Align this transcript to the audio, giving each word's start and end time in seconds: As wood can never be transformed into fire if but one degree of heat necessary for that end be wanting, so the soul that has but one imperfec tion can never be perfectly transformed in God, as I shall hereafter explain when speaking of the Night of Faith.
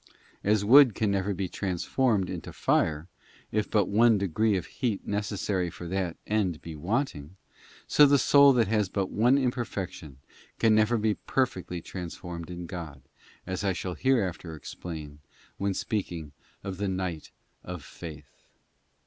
As 0.43 0.65
wood 0.65 0.95
can 0.95 1.11
never 1.11 1.31
be 1.31 1.47
transformed 1.47 2.27
into 2.27 2.51
fire 2.51 3.07
if 3.51 3.69
but 3.69 3.87
one 3.87 4.17
degree 4.17 4.57
of 4.57 4.65
heat 4.65 5.05
necessary 5.05 5.69
for 5.69 5.87
that 5.89 6.17
end 6.25 6.59
be 6.59 6.75
wanting, 6.75 7.35
so 7.85 8.07
the 8.07 8.17
soul 8.17 8.51
that 8.53 8.67
has 8.67 8.89
but 8.89 9.11
one 9.11 9.37
imperfec 9.37 9.91
tion 9.91 10.17
can 10.57 10.73
never 10.73 10.97
be 10.97 11.13
perfectly 11.13 11.83
transformed 11.83 12.49
in 12.49 12.65
God, 12.65 13.03
as 13.45 13.63
I 13.63 13.73
shall 13.73 13.93
hereafter 13.93 14.55
explain 14.55 15.19
when 15.59 15.75
speaking 15.75 16.31
of 16.63 16.77
the 16.77 16.87
Night 16.89 17.29
of 17.63 17.83
Faith. 17.83 18.33